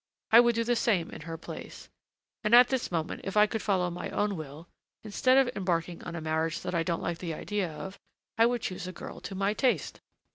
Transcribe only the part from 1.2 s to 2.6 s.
her place and